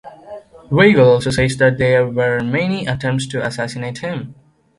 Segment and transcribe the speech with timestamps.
[0.71, 4.33] Weigel also says that there were many attempts to assassinate him.